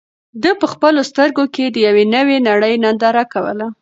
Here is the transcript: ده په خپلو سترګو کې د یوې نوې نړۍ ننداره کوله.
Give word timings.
ده 0.43 0.51
په 0.59 0.65
خپلو 0.73 0.99
سترګو 1.09 1.43
کې 1.55 1.65
د 1.69 1.77
یوې 1.87 2.05
نوې 2.15 2.37
نړۍ 2.49 2.73
ننداره 2.83 3.23
کوله. 3.33 3.67